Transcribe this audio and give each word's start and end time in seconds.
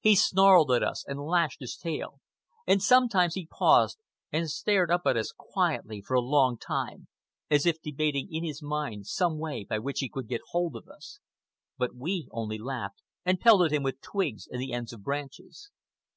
He 0.00 0.16
snarled 0.16 0.72
at 0.72 0.82
us 0.82 1.04
and 1.06 1.24
lashed 1.24 1.60
his 1.60 1.76
tail, 1.76 2.18
and 2.66 2.82
sometimes 2.82 3.36
he 3.36 3.46
paused 3.46 3.96
and 4.32 4.50
stared 4.50 4.90
up 4.90 5.02
at 5.06 5.16
us 5.16 5.30
quietly 5.30 6.02
for 6.04 6.14
a 6.14 6.20
long 6.20 6.58
time, 6.58 7.06
as 7.48 7.64
if 7.64 7.80
debating 7.80 8.26
in 8.34 8.42
his 8.42 8.60
mind 8.60 9.06
some 9.06 9.38
way 9.38 9.62
by 9.62 9.78
which 9.78 10.00
he 10.00 10.08
could 10.08 10.26
get 10.26 10.40
hold 10.50 10.74
of 10.74 10.88
us. 10.88 11.20
But 11.76 11.94
we 11.94 12.26
only 12.32 12.58
laughed 12.58 13.02
and 13.24 13.38
pelted 13.38 13.70
him 13.70 13.84
with 13.84 14.00
twigs 14.00 14.48
and 14.50 14.60
the 14.60 14.72
ends 14.72 14.92
of 14.92 15.04
branches. 15.04 15.70